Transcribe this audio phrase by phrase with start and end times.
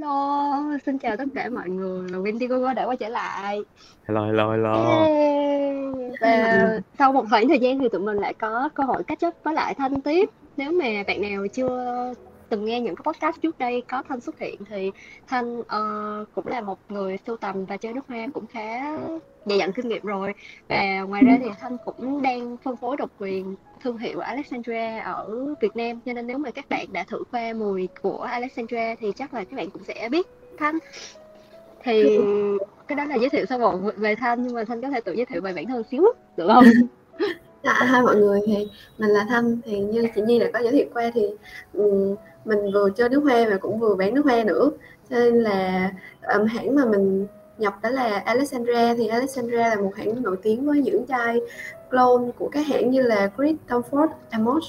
[0.00, 3.58] Hello, xin chào tất cả mọi người, là Wendy đã quay trở lại.
[4.08, 5.06] Hello, hello, hello.
[6.20, 9.34] Và sau một khoảng thời gian thì tụi mình lại có cơ hội catch up
[9.42, 10.30] với lại Thanh tiếp.
[10.56, 12.12] Nếu mà bạn nào chưa
[12.50, 14.90] từng nghe những cái podcast trước đây có Thanh xuất hiện thì
[15.26, 18.96] Thanh uh, cũng là một người sưu tầm và chơi nước hoa cũng khá
[19.44, 20.34] dày dặn kinh nghiệm rồi.
[20.68, 25.54] Và ngoài ra thì Thanh cũng đang phân phối độc quyền thương hiệu Alexandria ở
[25.60, 29.12] Việt Nam cho nên nếu mà các bạn đã thử qua mùi của Alexandria thì
[29.16, 30.26] chắc là các bạn cũng sẽ biết
[30.58, 30.78] Thanh
[31.82, 32.18] thì
[32.86, 35.12] cái đó là giới thiệu sơ bộ về Thanh nhưng mà Thanh có thể tự
[35.12, 36.04] giới thiệu về bản thân xíu
[36.36, 36.64] được không?
[37.64, 39.58] Dạ, hai mọi người thì mình là Thanh.
[39.64, 41.26] Thì như chị Nhi đã có giới thiệu qua thì
[41.74, 42.14] um,
[42.44, 44.70] mình vừa chơi nước hoa và cũng vừa bán nước hoa nữa.
[45.10, 45.90] Cho nên là
[46.34, 47.26] um, hãng mà mình
[47.58, 51.40] nhập đó là Alexandria thì Alexandria là một hãng nổi tiếng với những chai
[51.90, 54.64] clone của các hãng như là Grit, Comfort, Amos.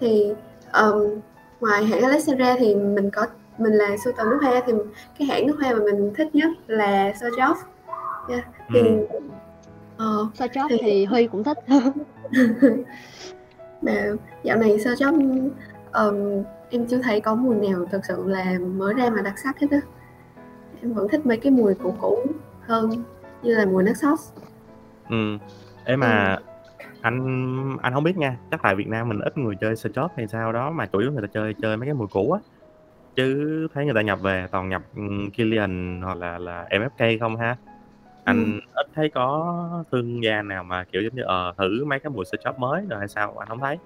[0.00, 0.32] Thì
[0.72, 1.20] um,
[1.60, 3.26] ngoài hãng Alexandria thì mình có
[3.58, 4.62] mình là sưu tầm nước hoa.
[4.66, 4.72] Thì
[5.18, 7.54] cái hãng nước hoa mà mình thích nhất là Sojoff
[8.28, 8.44] yeah.
[8.74, 9.18] thì ừ.
[9.96, 10.78] uh, Sojoff thì...
[10.80, 11.58] thì Huy cũng thích
[13.82, 14.04] mà
[14.42, 15.50] dạo này Sojoff
[15.92, 19.60] um, em chưa thấy có mùi nào thực sự là mới ra mà đặc sắc
[19.60, 19.80] hết á.
[20.82, 22.18] Em vẫn thích mấy cái mùi cũ cũ
[22.60, 22.90] hơn
[23.42, 24.18] như là mùi nước sốt.
[25.08, 25.38] Ừ.
[25.84, 26.36] Em mà
[26.78, 26.84] ừ.
[27.00, 30.26] anh anh không biết nha chắc tại Việt Nam mình ít người chơi Shop hay
[30.26, 32.40] sao đó mà chủ yếu người ta chơi chơi mấy cái mùi cũ á.
[33.16, 34.82] Chứ thấy người ta nhập về toàn nhập
[35.36, 37.56] Killian hoặc là là MFK không ha
[38.28, 38.60] anh ừ.
[38.74, 42.24] ít thấy có thương gia nào mà kiểu giống như ờ thử mấy cái mùi
[42.24, 43.78] Shop mới rồi hay sao anh không thấy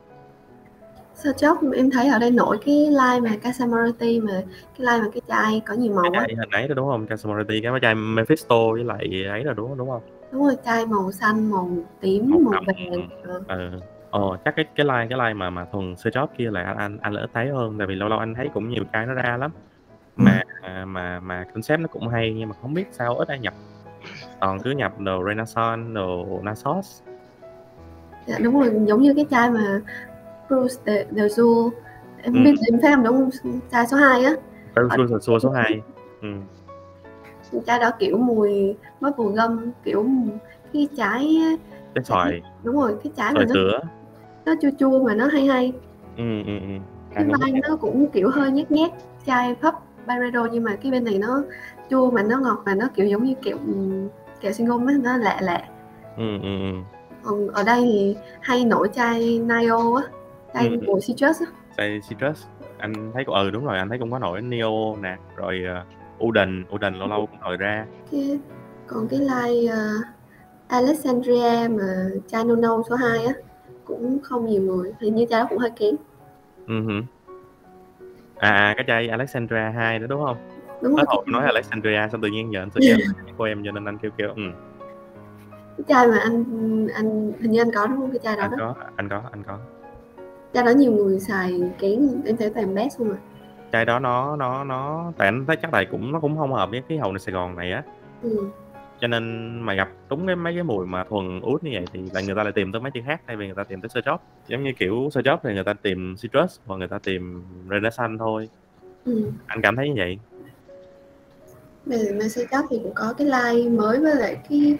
[1.15, 4.43] Shop em thấy ở đây nổi cái line mà Casamorati mà
[4.79, 7.61] cái line mà cái chai có nhiều màu á hình ấy đó đúng không Casamorati
[7.61, 11.51] cái chai Mephisto với lại ấy là đúng đúng không Đúng rồi, chai màu xanh,
[11.51, 13.09] màu tím, Màu màu vàng.
[13.47, 13.57] Ờ.
[13.57, 13.81] Ừ.
[14.11, 16.77] Ờ, chắc cái cái line cái line mà mà thuần sơ job kia là anh
[16.77, 19.15] anh anh lỡ thấy hơn, tại vì lâu lâu anh thấy cũng nhiều chai nó
[19.15, 19.51] ra lắm.
[20.17, 23.39] Mà à, mà mà concept nó cũng hay nhưng mà không biết sao ít ai
[23.39, 23.55] nhập.
[24.43, 27.03] Toàn cứ nhập đồ Renaissance, đồ Nasos.
[28.27, 29.81] Dạ, đúng rồi, giống như cái chai mà
[30.49, 31.71] Bruce de de Jewel,
[32.23, 32.45] em Ừm.
[32.45, 33.31] biết em thấy hông, đúng?
[33.73, 34.33] Chai số 2 á.
[34.75, 35.81] Bruce de Jewel số 2.
[36.23, 36.43] Ừm
[37.67, 40.07] trái đó kiểu mùi mới vừa gâm kiểu
[40.73, 41.37] cái trái
[41.95, 43.55] trái xoài đúng rồi cái trái mà nó
[44.45, 45.73] nó chua chua mà nó hay hay
[46.17, 46.79] ừ, ừ, ừ.
[47.15, 48.91] cái vai nó cũng kiểu hơi nhét nhét
[49.27, 49.75] chai pub
[50.07, 51.43] Barredo nhưng mà cái bên này nó
[51.91, 53.57] chua mà nó ngọt mà nó kiểu giống như kẹo
[54.43, 55.63] kẹo sinh gôm á nó lạ lạ.
[56.17, 56.49] Ừ, ừ,
[57.25, 57.51] ừ.
[57.53, 60.03] ở đây thì hay nổi chai Nio á
[60.55, 61.47] chai ừ, của citrus á.
[61.77, 62.45] Chai citrus.
[62.79, 66.65] Anh thấy ừ đúng rồi anh thấy cũng có nổi Neo nè rồi uh, Uden
[66.75, 67.87] Uden lâu lâu cũng nổi ra.
[68.13, 68.39] Cái,
[68.87, 70.07] còn cái line uh,
[70.69, 73.33] Alexandria mà chai no no số 2 á
[73.85, 75.95] cũng không nhiều người hình như chai đó cũng hơi kém.
[76.67, 77.03] Uh-huh.
[78.37, 80.37] à, à cái chai Alexandria 2 đó đúng không
[80.83, 81.05] đúng rồi.
[81.09, 82.97] hồi nói Alexandria xong tự nhiên giờ anh sẽ
[83.37, 84.43] của em cho nên anh kêu kêu ừ.
[85.77, 86.45] cái chai mà anh
[86.95, 88.11] anh hình như anh có đúng không?
[88.11, 88.57] Cái chai đó anh đó.
[88.59, 89.59] có anh có anh có.
[90.55, 93.19] Chai đó nhiều người xài kén em thấy toàn best không à
[93.73, 96.71] chai đó nó nó nó tại anh thấy chắc tại cũng nó cũng không hợp
[96.71, 97.83] với khí hậu ใน Sài Gòn này á.
[98.23, 98.49] Ừ.
[99.01, 99.25] cho nên
[99.61, 102.35] mà gặp đúng cái mấy cái mùi mà thuần út như vậy thì là người
[102.35, 104.23] ta lại tìm tới mấy chữ khác thay vì người ta tìm tới sơ chóp
[104.49, 108.19] giống như kiểu sơ chóp thì người ta tìm citrus hoặc người ta tìm renaissance
[108.19, 108.49] thôi.
[109.05, 109.31] Ừ.
[109.47, 110.19] anh cảm thấy như vậy
[111.87, 114.79] về mà sơ chóp thì cũng có cái line mới với lại cái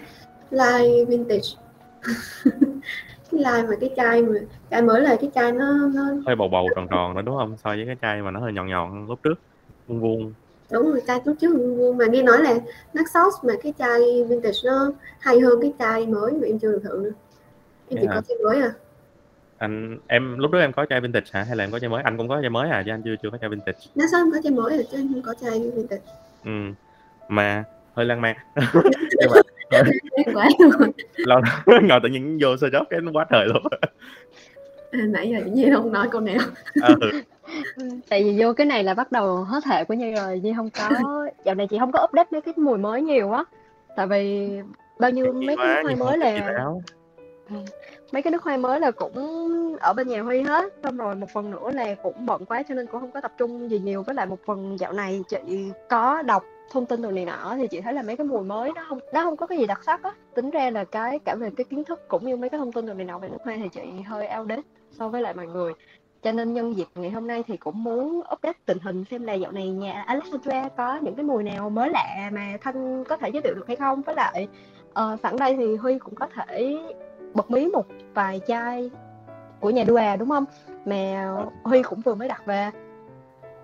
[0.51, 1.49] line vintage.
[3.31, 4.39] Cái line mà cái chai mà
[4.71, 7.57] chai mới là cái chai nó nó hơi bầu bầu tròn tròn đó đúng không?
[7.63, 9.33] So với cái chai mà nó hơi nhọn nhọn lúc trước
[9.87, 10.33] vuông vuông.
[10.71, 12.57] Đúng rồi chai lúc trước vuông vuông mà nghe nói là
[12.93, 16.71] nước sốt mà cái chai vintage nó hay hơn cái chai mới mà em chưa
[16.71, 17.11] được thử nữa.
[17.89, 18.73] Em chỉ có chai mới à.
[19.57, 21.43] Anh em lúc trước em có chai vintage hả?
[21.43, 22.03] Hay là em có chai mới?
[22.03, 23.79] Anh cũng có chai mới à chứ anh chưa chưa có chai vintage.
[23.95, 26.03] Nó sao em có chai mới rồi chứ em không có chai vintage.
[26.45, 26.51] Ừ
[27.27, 27.63] mà
[27.95, 28.35] hơi lan man.
[29.19, 29.41] Nhưng mà
[30.33, 30.49] quá
[31.15, 31.41] lâu
[31.81, 33.63] ngồi tự nhiên vô sơ chót cái nó quá trời luôn.
[34.91, 36.37] À, nãy giờ chị không nói câu nào.
[36.83, 36.95] Ừ.
[38.09, 40.69] tại vì vô cái này là bắt đầu hết hệ của Nhi rồi Nhi không
[40.69, 40.89] có
[41.43, 43.43] dạo này chị không có update mấy cái mùi mới nhiều á.
[43.95, 44.49] Tại vì
[44.99, 46.65] bao nhiêu mấy cái nước hoa mới là
[47.49, 47.55] ừ.
[48.11, 49.13] mấy cái nước hoa mới là cũng
[49.79, 50.73] ở bên nhà Huy hết.
[50.83, 53.31] Xong rồi một phần nữa là cũng bận quá cho nên cũng không có tập
[53.37, 54.03] trung gì nhiều.
[54.03, 57.67] Với lại một phần dạo này chị có đọc thông tin đồ này nọ thì
[57.67, 59.83] chị thấy là mấy cái mùi mới nó không nó không có cái gì đặc
[59.83, 60.11] sắc á.
[60.35, 62.85] Tính ra là cái cả về cái kiến thức cũng như mấy cái thông tin
[62.85, 65.73] đồ này nọ về nước hoa thì chị hơi outdated so với lại mọi người.
[66.21, 69.33] Cho nên nhân dịp ngày hôm nay thì cũng muốn update tình hình xem là
[69.33, 73.29] dạo này nhà Alexandra có những cái mùi nào mới lạ mà thanh có thể
[73.29, 74.01] giới thiệu được hay không?
[74.01, 74.47] Với lại
[74.89, 76.77] uh, sẵn đây thì huy cũng có thể
[77.33, 78.89] bật mí một vài chai
[79.59, 80.45] của nhà đua đúng không?
[80.85, 81.33] Mà
[81.63, 82.71] huy cũng vừa mới đặt về.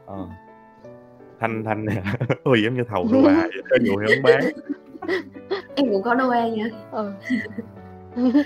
[0.05, 0.27] Ờ.
[1.39, 1.93] Thanh Thanh nè,
[2.43, 4.43] ôi giống như thầu đồ bà vậy, cho dù thì hông bán.
[5.75, 6.69] Em cũng có Noe nha.
[6.91, 7.11] Ừ.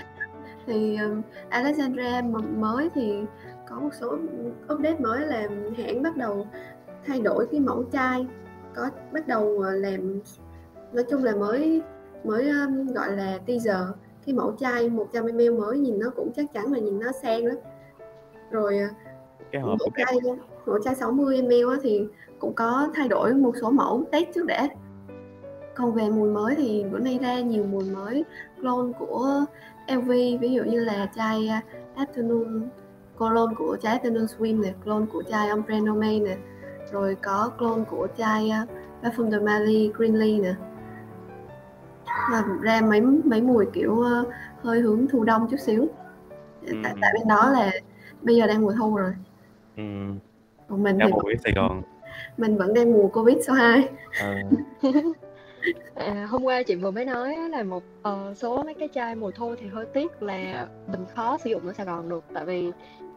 [0.66, 3.14] Thì, ừm, Alexandria m mới thì
[3.68, 4.18] có một số,
[4.74, 5.48] update mới là
[5.78, 6.46] hãng bắt đầu
[7.06, 8.26] thay đổi cái mẫu chai,
[8.74, 10.20] có bắt đầu, ờ, làm
[10.92, 11.82] nói chung là mới
[12.24, 13.76] mới, ưm, gọi là, teaser
[14.26, 17.56] cái mẫu chai 100ml mới nhìn nó cũng chắc chắn là nhìn nó sang lắm.
[18.50, 18.88] Rồi, ờ,
[19.52, 20.14] Cái hộp mẫu chai
[20.66, 22.06] mẫu chai 60ml á thì
[22.38, 24.68] cũng có thay đổi một số mẫu test trước đã.
[25.74, 28.24] Còn về mùi mới thì bữa nay ra nhiều mùi mới
[28.60, 29.44] clone của
[29.88, 31.60] LV, ví dụ như là chai, a,
[31.96, 32.60] Afternoon
[33.18, 36.36] clone của chai Afternoon Swim nè, clone của chai Ombre Nomade nè,
[36.92, 38.66] rồi có clone của chai, a,
[39.02, 40.54] Parfum de Marly Greenly nè.
[42.32, 44.24] Và ra mấy mấy mùi, kiểu, ơ,
[44.62, 45.86] hơi hướng thu đông chút xíu.
[46.66, 47.70] Tại tại tại bên đó là
[48.22, 49.12] bây giờ đang mùa thu rồi.
[49.76, 50.18] Ừm.
[50.68, 51.82] Còn mình Cá thì ở Sài Gòn.
[52.36, 53.88] mình vẫn đang mùa Covid số 2.
[54.20, 54.34] Ờ.
[55.94, 59.30] À, hôm qua chị vừa mới nói là một, ờ, số mấy cái chai mùa
[59.30, 62.70] thu thì hơi tiếc là mình khó sử dụng ở Sài Gòn được, tại vì,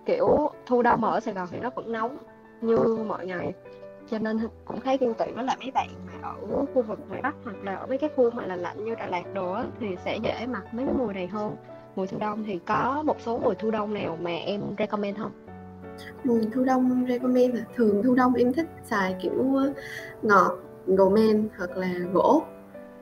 [0.05, 2.17] kiểu, thu đông ở Sài Gòn thì nó vẫn nóng
[2.61, 2.77] như
[3.07, 3.53] mọi ngày,
[4.11, 6.35] cho nên cũng khá ghen tị với lại mấy bạn mà ở
[6.73, 9.07] khu vực ngoài Bắc hoặc là ở mấy cái khu mà lạnh lạnh như Đà
[9.07, 11.55] Lạt đồ á, thì sẽ dễ mặc mấy cái mùi này hơn.
[11.95, 15.31] Mùi thu đông thì có một số mùi thu đông nào mà em recommend hông?
[16.23, 17.61] Mùi thu đông recommend hả?
[17.75, 19.73] Thường thu đông em thích xài, kiểu, ơ,
[20.21, 20.51] ngọt,
[20.88, 22.44] gourmet hoặc là gỗ.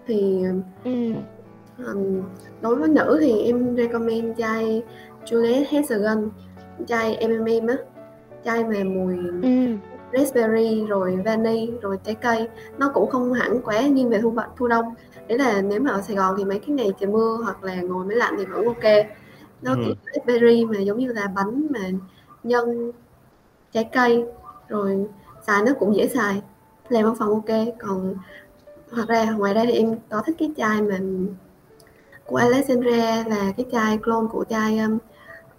[0.08, 0.44] Thì,
[0.84, 1.16] Ừm.
[1.78, 2.22] ừm,
[2.62, 4.84] đối với nữ thì em recommend chai
[5.26, 6.30] Juliette Hexagon,
[6.88, 7.76] chai MMM á,
[8.46, 9.78] chai mà mùi Ừm.
[10.14, 12.48] raspberry rồi vani rồi trái cây,
[12.78, 14.86] nó cũng không hẳn quá nghiêng về thu thu đông.
[15.28, 17.76] Ý là nếu mà ở Sài Gòn thì mấy cái ngày trời mưa hoặc là
[17.82, 19.06] ngồi máy lạnh thì vẫn kê.
[19.62, 19.96] Nó, kiểu, Ừm.
[20.14, 21.80] raspberry mà giống như là bánh mà
[22.46, 22.92] nhân
[23.72, 24.24] trái cây,
[24.68, 25.06] rồi
[25.48, 26.42] xài nó cũng dễ xài,
[26.90, 27.74] làm văn phòng kê.
[27.80, 28.16] Còn
[28.92, 31.00] hoặc ra ngoài ra thì em có thích cái chai mà
[32.26, 34.98] của Alexandria là cái chai clone của chai, ưm,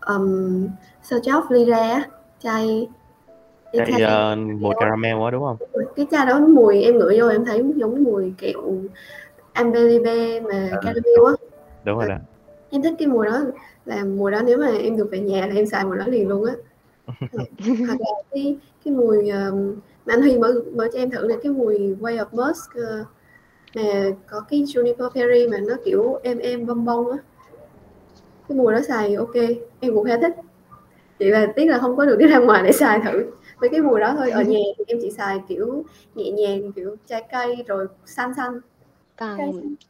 [0.01, 0.69] ừm,
[1.03, 2.09] Sergio Lira á,
[2.43, 2.89] chai
[3.73, 5.57] Chai, ơ, mùi caramel á, đúng hông?
[5.61, 8.61] Đúng rồi, cái chai đó mùi em ngửi vô em thấy giống mùi kẹo
[9.53, 11.33] Ambelibe mà Ờ, caramel á.
[11.85, 12.15] đúng rồi đó.
[12.71, 13.41] em thích cái mùi đó,
[13.85, 16.29] là mùi đó nếu mà em được về nhà là em xài mùi đó liền
[16.29, 16.53] luôn á.
[17.87, 19.77] Hoặc là cái cái mùi, ờm,
[20.07, 23.05] mà anh Huy mở mở cho em thử là cái mùi Way of Musk, ơ,
[23.77, 27.19] mà có cái Juniper Berry mà nó, kiểu, êm êm, bông bông á.
[28.49, 30.35] Cái mùi đó xài kê, em cũng khá thích.
[31.19, 33.25] Chỉ là tiếc là hông có được đi ra ngoài để xài thử
[33.61, 34.31] mấy cái mùi đó thôi.
[34.31, 38.61] Ở nhà thì em chỉ xài, kiểu, nhẹ nhàng, kiểu, trái cây rồi xanh xanh.
[39.17, 39.39] Còn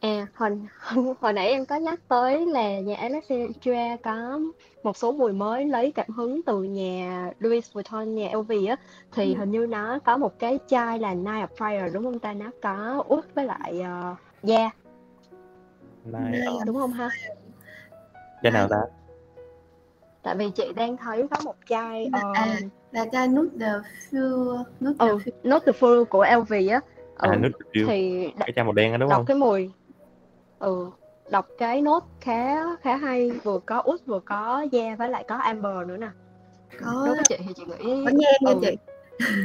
[0.01, 4.39] à, hồi hồi hồi nãy em có nhắc tới là nhà Alexandria có
[4.83, 8.75] một số mùi mới lấy cảm hứng từ nhà Louis Vuitton, nhà LV á,
[9.11, 9.39] thì Ừm.
[9.39, 12.33] hình như nó có một cái chai là Night of Fire, đúng hông ta?
[12.33, 14.69] Nó có oud với lại, ờ, da.
[16.05, 17.09] Night of of Đúng hông ha?
[18.43, 18.81] Chai nào Night ta?
[20.23, 23.71] Tại vì chị đang thấy có một chai, Là à, ờm là chai Nude de
[24.11, 25.17] Fleur Nude Ừ.
[25.43, 26.79] Note de Fleur của LV á.
[27.17, 29.25] À, Ừ, de Fleur, thì đ cái chai màu đen á, đúng đọc hông?
[29.25, 29.69] cái mùi
[30.59, 30.89] ừ,
[31.31, 35.35] đọc cái nốt khá khá hay, vừa có oud vừa có da với lại có
[35.35, 36.09] amber nữa nè.
[36.79, 38.59] Có Đối với chị thì chị có nghĩ nhang nha ừ.
[38.61, 38.77] chị.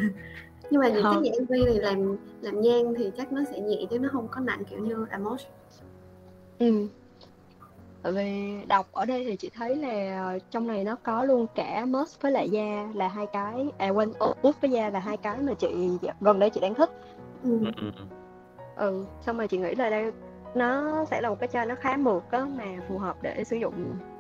[0.71, 3.77] Nhưng mà những cái nhà LV này làm làm nhang thì chắc nó sẽ nhẹ
[3.91, 5.43] chứ nó hông có nặng kiểu như Amos.
[6.59, 6.89] Ừm.
[8.03, 11.85] Tại vì đọc ở đây thì chị thấy là trong này nó có luôn cả
[11.85, 14.13] musk với lại da là hai cái à, quên,
[14.49, 15.69] oud với da là hai cái mà chị
[16.21, 16.91] gần đây chị đang thích.
[17.43, 17.65] Ừm.
[17.65, 18.09] Ừm, ừm, ừm.
[18.77, 20.13] Ừ, xong rồi chị nghĩ là đây
[20.55, 23.57] nó sẽ là một cái chai nó khá mượt á, mà phù hợp để sử
[23.57, 23.75] dụng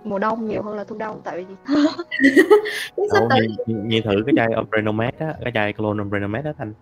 [0.04, 1.54] mùa đông nhiều hơn là thu đông, tại vì
[3.30, 6.52] tới nhìn nhìn thử cái chai Ombre Nomade á, cái chai clone Ombre Nomade á
[6.58, 6.74] Thanh.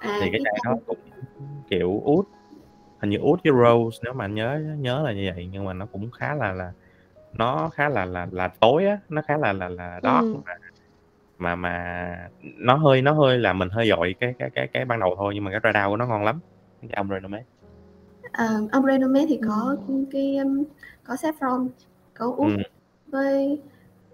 [0.00, 0.98] À, Thì cái chai đó cũng,
[1.70, 2.24] kiểu, oud,
[3.00, 5.72] hình như oud với rose nếu mà anh nhớ nhớ là như vậy, nhưng mà
[5.72, 6.72] nó cũng khá là là
[7.32, 10.42] nó khá là là là tối á, nó khá là là là dark Ừm.
[10.46, 10.52] mà
[11.40, 15.00] mà mà nó hơi nó hơi làm mình hơi dội cái cái cái cái ban
[15.00, 16.40] đầu thôi, nhưng mà cái down của nó ngon lắm,
[16.80, 17.44] cái Ombre Nomade.
[18.32, 20.64] Ờ, Ombre Nomade thì có, ưm, cái, ưm,
[21.04, 21.68] có saffron,
[22.14, 22.62] có oud Ừm.
[23.06, 23.60] với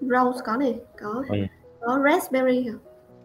[0.00, 1.46] rose có nè, có Ừm.
[1.80, 2.72] có raspberry hả?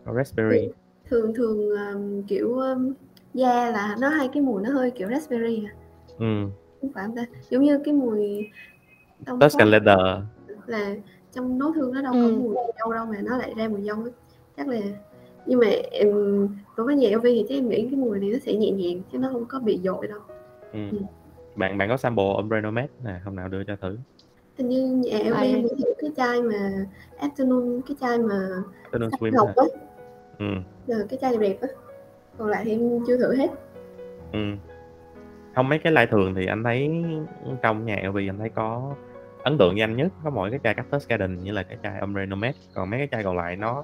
[0.06, 0.58] Có raspberry.
[0.60, 0.72] Thường
[1.10, 2.94] thường thường, ờm, kiểu, ưm,
[3.34, 5.74] da là nó hay cái mùi nó hơi kiểu raspberry hả?
[6.18, 6.52] Ừm.
[6.82, 7.26] Không phải hông ta?
[7.50, 8.50] Giống như cái mùi
[9.40, 9.98] Tuscan Leather.
[10.68, 10.96] là
[11.34, 12.40] trong nốt hương nó đâu có Ừm.
[12.40, 14.12] mùi dâu đâu mà nó lại ra mùi dâu á.
[14.58, 14.80] Chắc là
[15.46, 16.08] nhưng mà em
[16.78, 19.02] đối với nhà LV thì chắc em nghĩ cái mùi này nó sẽ nhẹ nhàng
[19.12, 20.20] chứ nó hông có bị dội đâu.
[20.74, 20.90] Ừm.
[20.92, 21.02] Ừm.
[21.56, 23.98] Bạn bạn có sample Ombre Nomade nè, hôm nào đưa cho thử.
[24.58, 26.86] Hình như nhà LV mới thử cái chai mà
[27.20, 29.64] Afternoon, cái chai mà Afternoon Swim á.
[30.40, 30.64] Ừm.
[30.88, 31.68] Ờ, cái chai đẹp á.
[32.38, 33.50] còn lại thì em chưa thử hết
[34.34, 34.40] ừ.
[35.56, 37.04] không mấy cái lai thường thì anh thấy
[37.62, 38.96] trong nhà LV anh thấy có
[39.44, 42.00] ấn tượng với anh nhất có mỗi cái chai Cactus Garden như là cái chai
[42.00, 42.56] Ombre Nomad.
[42.74, 43.84] Còn mấy cái chai còn lại nó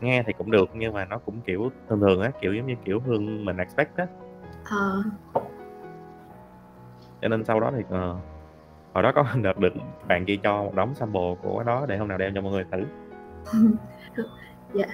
[0.00, 2.74] nghe thì cũng được nhưng mà nó cũng kiểu thường thường á kiểu giống như
[2.84, 4.06] kiểu hương mình expect á.
[4.64, 5.02] Ờ.
[7.22, 8.16] Cho nên sau đó thì ờ,
[8.92, 9.72] hồi đó có đợt được
[10.08, 12.64] bạn kia cho một đống sample của nó để hôm nào đem cho mọi người
[12.72, 12.84] thử.
[14.74, 14.86] Dạ.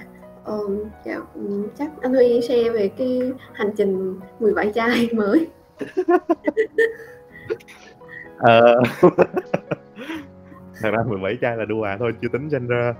[0.43, 0.59] Ờ,
[1.05, 5.47] dạ ừ, chắc anh Huy share về cái hành trình 17 chai mới
[8.43, 8.81] ờ.
[10.81, 12.95] Thật ra 17 chai là đua à thôi chưa tính gender.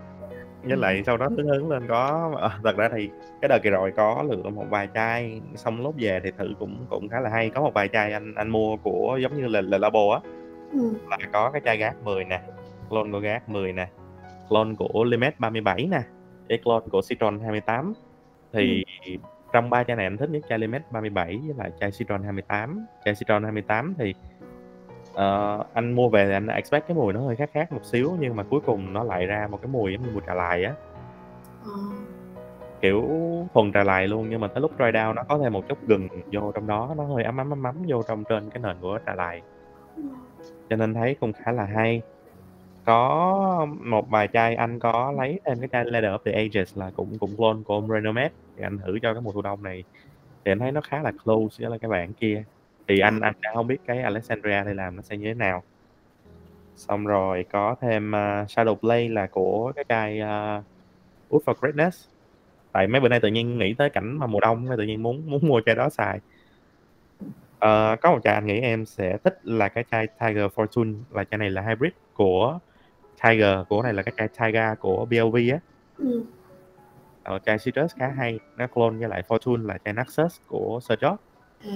[0.64, 3.10] Với lại sau đó hướng hướng lên có ờ, thật ra thì
[3.42, 6.86] cái đợt kỳ rồi có lựa một vài chai xong lúc về thì thử cũng
[6.90, 7.50] cũng khá là hay.
[7.50, 10.20] Có một vài chai anh anh mua của giống như là là labo á.
[10.74, 10.94] Ừ.
[11.10, 12.42] là có cái chai gas 10 nè
[12.90, 13.88] clone của gas 10 nè
[14.50, 16.02] clone của limit 37 nè
[16.50, 17.94] cái clone của citron 28
[18.54, 18.84] thì
[19.54, 22.86] trong ba chai này anh thích nhất chai limit 37 với lại chai citron 28
[23.06, 24.14] chai citron 28 thì
[25.14, 28.18] ờ, anh mua về thì anh expect cái mùi nó hơi khác khác một xíu
[28.20, 30.64] nhưng mà cuối cùng nó lại ra một cái mùi giống như mùi trà lài
[30.64, 30.74] á.
[31.64, 31.72] Ờ,
[32.82, 33.10] kiểu
[33.54, 35.88] thuần trà lài luôn nhưng mà tới lúc dry down nó có thêm một chút
[35.88, 38.76] gừng vô trong đó nó hơi ấm ấm ấm ấm vô trong trên cái nền
[38.82, 39.42] của trà lài.
[40.70, 42.02] Cho nên thấy cũng khá là hay.
[42.86, 46.92] Có một vài chai anh có lấy thêm cái chai Leather of the Ages là
[46.96, 49.84] cũng cũng clone của ông Renomet thì anh thử cho cái mùa thu đông này.
[50.46, 52.44] Thì anh thấy nó khá là close với lại cái bạn kia
[52.88, 55.64] thì anh anh đã không biết cái Alexandria đây làm nó sẽ như thế nào.
[56.76, 60.64] Xong rồi có thêm uh, Shadow Play là của cái chai uh,
[61.30, 62.08] Wood for Greatness.
[62.72, 65.22] Tại mấy bữa nay tự nhiên nghĩ tới cảnh mà mùa đông tự nhiên muốn
[65.26, 66.20] muốn mua chai đó xài.
[67.60, 71.24] Ờ, có một chai anh nghĩ em sẽ thích là cái chai Tiger Fortune là
[71.24, 72.60] chai này là hybrid của
[73.24, 75.60] Tiger của này là cái chai Tiger của BLV á.
[75.98, 76.24] Ừ.
[77.24, 81.00] ờ, chai citrus khá hay nó clone với lại Fortune là chai Naxos của Sir
[81.00, 81.18] George.
[81.64, 81.72] À,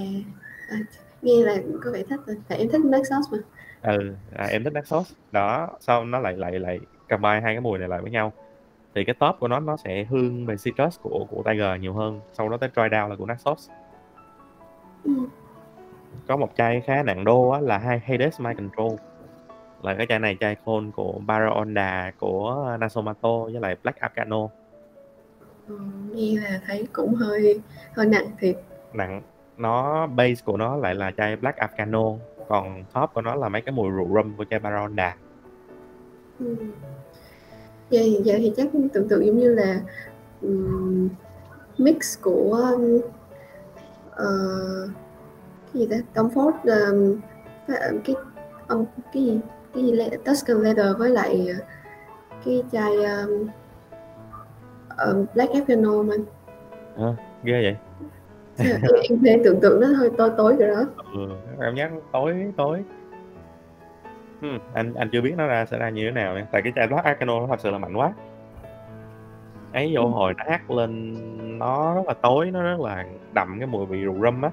[0.70, 0.78] à,
[1.22, 2.38] nghe là có vẻ thích rồi.
[2.48, 3.38] Tại em thích Nexus mà.
[3.82, 7.80] Ừ à, em thích Naxos đó sau nó lại lại lại combine hai cái mùi
[7.80, 8.34] này lại với nhau.
[8.96, 12.22] Thì cái top của nó nó sẽ hương về citrus của của Tiger nhiều hơn.
[12.34, 13.70] Sau đó tới dry down là của Naxos
[15.04, 15.12] ừ.
[16.28, 19.00] có một chai khá nặng đô á, là hai Hades Mind Control.
[19.82, 24.48] Là cái chai này chai clone của Barra Onda của Nasomato với lại Black Arcano.
[25.68, 25.80] Ừ,
[26.14, 27.62] nghe là thấy cũng hơi
[27.94, 28.56] hơi nặng thiệt.
[28.94, 29.22] Nặng
[29.58, 32.04] nó base của nó lại là chai Black Arcano
[32.50, 35.16] còn top của nó là mấy cái mùi rượu rum của chai Barra Onda
[36.40, 36.56] ừ.
[37.92, 39.82] vậy, vậy thì chắc tưởng tượng giống như là
[40.42, 41.10] um,
[41.78, 43.00] mix của um,
[44.12, 44.28] ờ,
[45.74, 46.22] cái gì ta?
[46.22, 47.22] Comfort um,
[47.68, 48.16] cái cái
[48.68, 49.40] ông cái gì?
[49.74, 51.64] Cái gì le- Tuscan leather với lại uh,
[52.46, 53.48] cái chai um,
[55.08, 56.16] um, black Afgano mà.
[56.98, 57.76] À, ghê vậy
[59.10, 60.84] em thể tưởng tượng nó hơi tối tối rồi đó.
[61.14, 61.30] Ừ,
[61.62, 62.84] cảm giác tối tối.
[64.42, 66.48] Hmm, anh anh chưa biết nó ra sẽ ra như thế nào nha.
[66.52, 68.14] Tại cái chai Black Arcano nó thật sự là mạnh quá.
[69.74, 70.10] Ấy vô Ừ.
[70.10, 71.16] hồi nó hát lên
[71.60, 74.50] nó rất là tối nó rất là đậm cái mùi vị rượu rum á.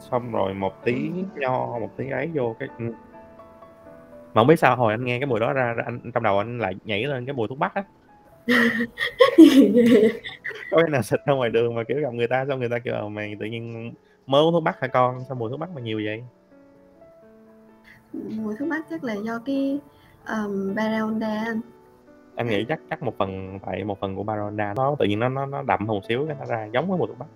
[0.00, 2.84] Xong rồi một tí nho một tí ấy vô cái ừ.
[4.34, 6.38] mà không biết sao hồi anh nghe cái mùi đó ra ra- anh trong đầu
[6.38, 7.84] anh lại nhảy lên cái mùi thuốc bắc á
[10.70, 12.78] có cái nào xịt ra ngoài đường mà kiểu gặp người ta xong người ta
[12.78, 13.92] kêu ờ, mày tự nhiên
[14.26, 15.24] mới uống thuốc bắc hả con?
[15.28, 16.22] Sao mùi thuốc bắc mà nhiều vậy?
[18.12, 19.80] Mùi thuốc bắc chắc là do cái
[20.28, 21.60] um, Baronda anh.
[22.36, 25.28] Anh nghĩ chắc chắc một phần tại một phần của Baronda nó tự nhiên nó
[25.28, 27.26] nó nó đậm hơn một xíu cái nó ra giống với mùi thuốc bắc.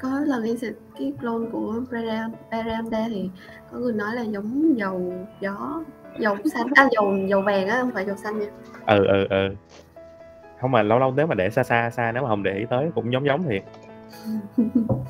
[0.00, 3.30] Có lần em xịt cái clone của Baron- Baronda thì
[3.72, 5.82] có người nói là giống dầu gió
[6.18, 8.46] dầu xanh à dầu dầu vàng á không phải dầu xanh nha.
[8.86, 9.54] Ừ ừ ừ
[10.64, 12.64] không mà lâu lâu nếu mà để xa xa xa nếu mà không để ý
[12.70, 13.62] tới cũng giống giống thiệt.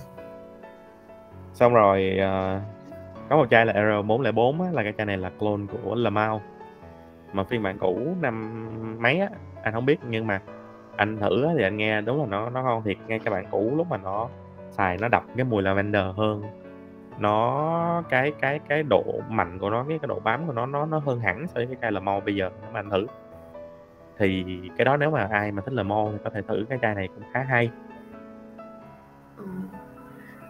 [1.52, 2.60] Xong rồi ờ,
[3.28, 6.40] có một chai là R404 á, là cái chai này là clone của Lamau
[7.32, 9.28] mà phiên bản cũ năm mấy á
[9.62, 10.40] anh không biết nhưng mà
[10.96, 12.96] anh thử á, thì anh nghe đúng là nó nó ngon thiệt.
[13.06, 14.28] Ngay cái bản cũ lúc mà nó
[14.70, 16.42] xài nó đập cái mùi lavender hơn.
[17.18, 20.86] Nó cái cái cái độ mạnh của nó cái cái độ bám của nó nó
[20.86, 23.06] nó hơn hẳn so với cái chai Lamau bây giờ nếu mà anh thử
[24.18, 24.44] thì
[24.78, 27.08] cái đó nếu mà ai mà thích Lamau thì có thể thử cái chai này
[27.14, 27.70] cũng khá hay
[29.36, 29.44] Ờ.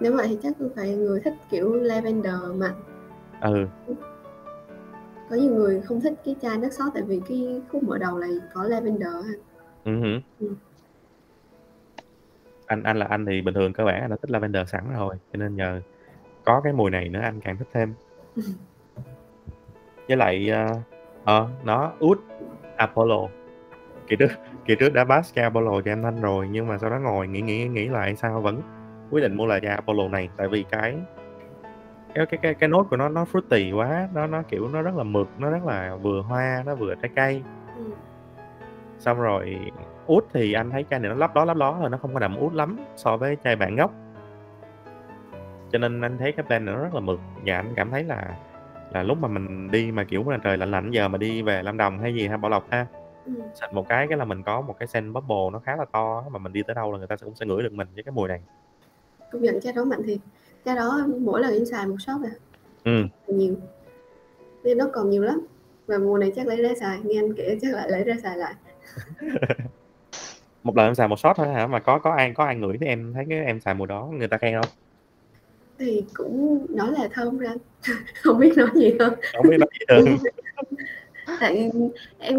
[0.00, 2.74] nếu vậy thì chắc phải người thích kiểu lavender mạnh
[3.40, 3.66] ừ
[5.30, 8.18] có nhiều người không thích cái chai nước sốt tại vì cái khúc mở đầu
[8.18, 9.08] là có lavender.
[9.84, 10.20] Ừ hử.
[10.40, 10.54] Ừ.
[12.66, 15.14] Anh anh là anh thì bình thường cơ bản anh đã thích lavender sẵn rồi,
[15.32, 15.80] cho nên nhờ
[16.44, 17.94] có cái mùi này nữa anh càng thích thêm.
[20.08, 20.66] Với lại ờ
[21.24, 22.18] ờ, nó Oud
[22.76, 23.28] Apollo
[24.08, 24.30] kỳ trước
[24.64, 27.28] kỳ trước đã pass chai Apollo cho em Thanh rồi nhưng mà sau đó ngồi
[27.28, 28.62] nghĩ nghĩ nghĩ lại sao vẫn
[29.10, 30.28] quyết định mua là chai Apollo này.
[30.36, 30.96] Tại vì cái
[32.14, 34.94] cái cái cái, cái nốt của nó nó fruity quá nó nó kiểu nó rất
[34.94, 37.42] là mượt nó rất là vừa hoa nó vừa trái cây.
[37.76, 37.84] Ừ.
[38.98, 39.58] xong rồi
[40.06, 42.20] út thì anh thấy chai này nó lấp đó lấp đó thôi nó không có
[42.20, 43.92] đậm út lắm so với chai bản gốc.
[45.72, 48.36] Cho nên anh thấy cái blend nó rất là mượt và anh cảm thấy là
[48.92, 51.62] là lúc mà mình đi mà kiểu là trời lạnh lạnh giờ mà đi về
[51.62, 52.86] Lâm Đồng hay gì hay Bảo Lộc ha
[53.26, 53.32] Ừ.
[53.60, 56.24] xịt một cái cái là mình có một cái scent bubble nó khá là to
[56.30, 58.02] mà mình đi tới đâu là người ta sẽ cũng sẽ ngửi được mình với
[58.02, 58.40] cái mùi này.
[59.32, 60.18] Công nhận cái đó mạnh thiệt.
[60.64, 62.32] Cái đó mỗi lần em xài một shot à.
[62.84, 63.54] Ừ nhiều.
[64.64, 65.46] Nên nó còn nhiều lắm.
[65.86, 68.36] Và mùa này chắc lấy ra xài nghe anh kể chắc lại lấy ra xài
[68.36, 68.54] lại.
[70.62, 71.66] Một lần em xài một shot thôi hả?
[71.66, 74.08] Mà có có ai có ai ngửi thì em thấy cái em xài mùi đó
[74.12, 74.70] người ta khen không?
[75.78, 77.54] Thì cũng nói là thơm ra.
[78.22, 79.14] Không biết nói gì hơn.
[79.36, 80.04] Không biết nói gì hơn
[81.40, 81.70] tại
[82.18, 82.38] em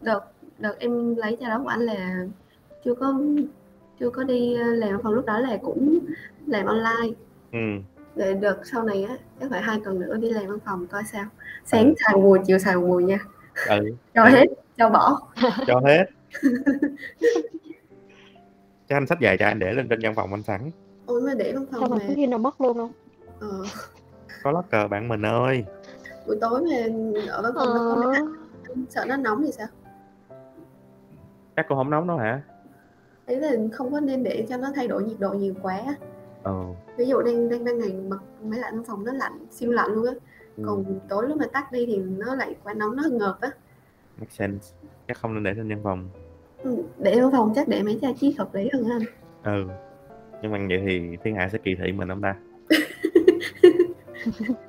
[0.00, 0.20] đợt
[0.58, 2.24] đợt em lấy cho đó của anh là
[2.84, 3.14] chưa có
[4.00, 5.98] chưa có đi ờ, làm văn phòng lúc đó là cũng
[6.46, 7.16] làm online.
[7.52, 7.58] Ừ.
[8.16, 11.02] Để đợt sau này á chắc phải hai tuần nữa đi làm văn phòng coi
[11.12, 11.24] sao.
[11.64, 13.18] Sáng xài một mùi chiều xài mùi nha.
[13.68, 13.94] Ừ.
[14.14, 14.30] Cho Ừ.
[14.30, 14.44] hết
[14.76, 15.20] cho bỏ.
[15.66, 16.04] Cho hết.
[18.88, 20.70] Cho anh sách dài cho anh để lên trên văn phòng anh sẵn.
[21.06, 22.04] Ôi mà để văn Sao phòng mà mà.
[22.08, 22.92] có khi nào mất luôn không?
[23.40, 23.48] ờ,
[24.42, 25.64] có locker bạn mình ơi
[26.26, 26.76] buổi tối mà
[27.32, 28.32] ở văn phòng nó không
[28.68, 29.66] Ờ, sợ nó nóng thì sao?
[31.56, 32.42] Chắc cô không nóng đâu hả?
[33.26, 35.80] Đấy là không có nên để cho nó thay đổi nhiệt độ nhiều quá.
[36.42, 36.52] Ừ
[36.96, 40.06] ví dụ đang đang đang ngày bật máy lạnh phòng nó lạnh siêu lạnh luôn
[40.06, 40.12] á.
[40.56, 40.62] Ừ.
[40.66, 43.50] còn tối lúc mà tắt đi thì nó lại quá nóng nó ngợp á.
[44.18, 44.74] Make sense.
[45.08, 46.08] Chắc không nên để trên văn phòng.
[46.62, 49.02] Ừ, để văn phòng chắc để mấy chai chiết hợp lý hơn anh
[49.42, 49.72] ừ.
[50.42, 52.34] Nhưng mà vậy thì thiên hạ sẽ kỳ thị mình không ta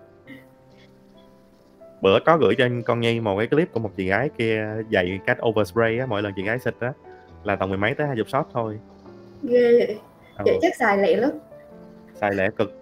[2.01, 5.19] bữa có gửi cho con nhi một cái clip của một chị gái kia dạy
[5.25, 6.93] cách overspray á mỗi lần chị gái xịt á
[7.43, 8.79] là tầm mười mấy tới hai chục shot thôi.
[9.43, 9.99] Ghê vậy.
[10.37, 10.43] Ừ.
[10.45, 11.31] vậy chắc xài lẹ lắm.
[12.13, 12.73] Xài lẻ cực.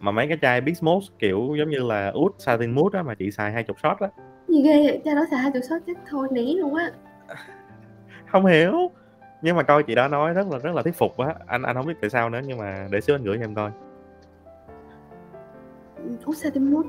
[0.00, 3.14] Mà mấy cái chai Big Smoke kiểu giống như là út satin mood á mà
[3.14, 4.08] chị xài hai chục shot á.
[4.48, 5.00] Gì ghê vậy?
[5.04, 6.90] Chai đó xài hai chục shot chắc thôi né luôn á.
[8.26, 8.90] Không hiểu.
[9.42, 11.34] Nhưng mà coi chị đó nói rất là rất là thuyết phục á.
[11.46, 13.54] Anh anh không biết tại sao nữa nhưng mà để xíu anh gửi cho em
[13.54, 13.70] coi.
[16.24, 16.86] Út satin mút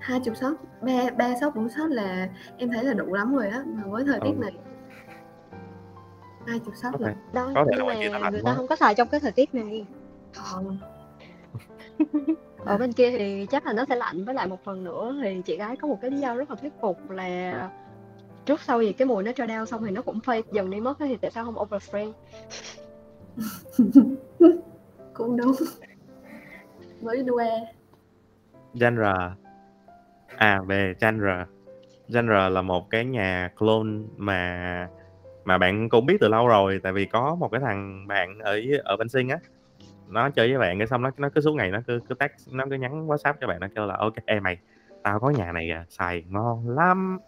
[0.00, 3.48] hai chục shot ba ba shot bốn shot là em thấy là đủ lắm rồi
[3.48, 4.40] á mà với thời tiết Ừ.
[4.40, 4.52] này
[6.46, 8.76] hai chục shot có là đó, Có là nhưng mà lạnh người ta không có
[8.76, 9.86] xài trong cái thời tiết này.
[10.36, 10.62] ờ,
[12.64, 15.42] Ở bên kia thì chắc là nó sẽ lạnh với lại một phần nữa thì
[15.44, 17.70] chị gái có một cái lý do rất là thuyết phục là
[18.46, 20.80] trước sau gì cái mùi nó cho down xong thì nó cũng fade dần đi
[20.80, 22.12] mất thì tại sao không overspray?
[25.14, 25.52] cũng đúng
[27.00, 27.60] với đue
[28.74, 29.30] genre
[30.40, 31.44] à về genre.
[32.08, 34.88] Genre là một cái nhà clone mà
[35.44, 38.60] mà bạn cũng biết từ lâu rồi tại vì có một cái thằng bạn ở
[38.84, 39.36] ở bên sinh á.
[40.08, 42.28] Nó chơi với bạn cái xong nó nó cứ suốt ngày nó cứ cứ tag
[42.52, 44.58] nó cứ nhắn whatsapp cho bạn nó kêu là ok ê mày
[45.02, 47.18] tao có nhà này à xài ngon lắm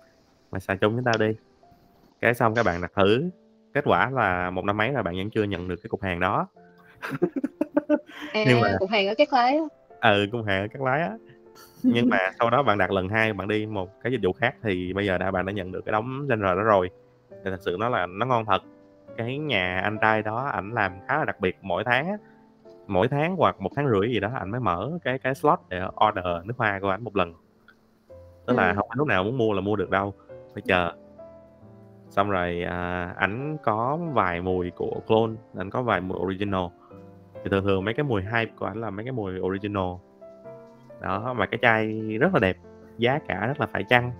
[0.52, 1.34] mày xài chung với tao đi.
[2.20, 3.30] Cái xong các bạn đặt thử
[3.74, 6.20] kết quả là một năm mấy là bạn vẫn chưa nhận được cái cục hàng
[6.20, 6.46] đó.
[8.32, 9.62] À, Nhưng mà- cục hàng ở các lái á.
[10.14, 11.10] ừ cung hàng các lái á
[11.82, 14.54] nhưng mà sau đó bạn đặt lần hai bạn đi một cái dịch vụ khác
[14.62, 16.90] thì bây giờ đã bạn đã nhận được cái đống genre đó rồi.
[17.30, 18.62] Thì thật sự nó là nó ngon thật.
[19.16, 21.56] Cái nhà anh trai đó ảnh làm khá là đặc biệt.
[21.62, 22.16] Mỗi tháng
[22.86, 25.82] mỗi tháng hoặc một tháng rưỡi gì đó ảnh mới mở cái cái slot để
[26.08, 27.34] order nước hoa của ảnh một lần.
[28.46, 28.74] Tức là Ừ.
[28.76, 30.14] không phải lúc nào muốn mua là mua được đâu
[30.54, 30.92] phải chờ.
[32.10, 36.64] Xong rồi à, ảnh có vài mùi của clone ảnh có vài mùi original.
[37.34, 39.92] Thì thường thường mấy cái mùi hype của ảnh là mấy cái mùi original
[41.02, 42.56] đó mà cái chai rất là đẹp
[42.98, 44.12] giá cả rất là phải chăng?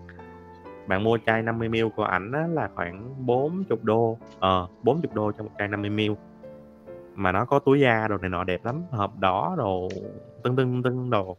[0.87, 5.45] Bạn mua chai 50ml của ảnh á, là khoảng 40 đô ờ 40 đô cho
[5.45, 6.15] một chai 50ml
[7.15, 9.89] mà nó có túi da đồ này nọ đẹp lắm hộp đỏ đồ
[10.43, 11.37] tưng tưng tưng đồ.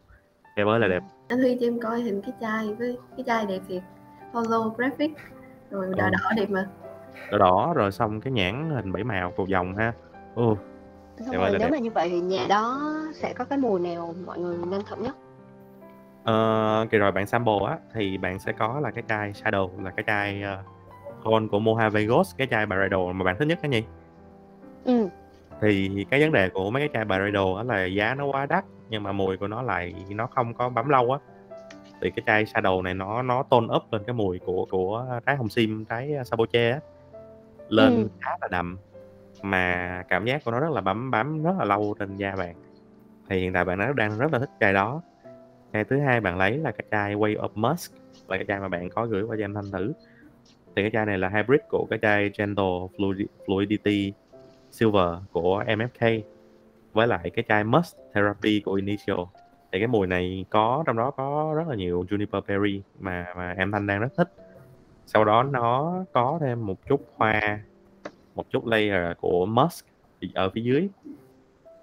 [0.56, 1.02] Đẹp ơi là đẹp.
[1.28, 3.82] Anh Huy cho em coi hình cái chai với cái chai đẹp thiệt
[4.32, 5.12] holographic.
[5.70, 6.10] Rồi đỏ Ừ.
[6.10, 6.68] đỏ đẹp mà.
[7.30, 9.92] Đỏ đỏ rồi xong cái nhãn hình bảy màu cầu vòng ha.
[10.34, 10.42] Ừ,
[11.18, 11.70] ơi rồi là nếu đẹp.
[11.70, 14.96] mà như vậy thì nhà đó sẽ có cái mùi nào mọi người nên thử
[14.96, 15.16] nhất?
[16.24, 19.90] Ờ, kỳ rồi bạn sample á thì bạn sẽ có là cái chai shadow là
[19.90, 20.66] cái chai uh,
[21.24, 23.84] Hon của Mojave Ghost cái chai Bridal mà bạn thích nhất cái gì
[24.84, 25.08] Ừ.
[25.60, 28.64] thì cái vấn đề của mấy cái chai Bridal á là giá nó quá đắt
[28.88, 31.18] nhưng mà mùi của nó lại nó không có bấm lâu á.
[32.00, 35.36] Thì cái chai shadow này nó nó tôn up lên cái mùi của của trái
[35.36, 36.80] hồng sim trái uh, saboche á.
[37.68, 38.08] Lên Ừ.
[38.20, 38.78] khá là đậm
[39.42, 42.54] mà cảm giác của nó rất là bấm bám rất là lâu trên da bạn.
[43.28, 45.02] Thì hiện tại bạn nó đang rất là thích chai đó
[45.74, 47.92] cái thứ hai bạn lấy là cái chai Way of Musk,
[48.28, 49.92] là cái chai mà bạn có gửi qua cho em Thanh thử.
[50.76, 52.88] Thì cái chai này là hybrid của cái chai Gentle
[53.46, 54.12] Fluidity
[54.70, 56.20] Silver của MFK
[56.92, 59.18] với lại cái chai Musk Therapy của Initial
[59.72, 63.54] thì cái mùi này có, trong đó có rất là nhiều juniper berry mà mà
[63.58, 64.32] em thanh đang rất thích.
[65.06, 67.60] Sau đó nó có thêm một chút hoa,
[68.34, 69.86] một chút layer của musk
[70.34, 70.88] ở phía dưới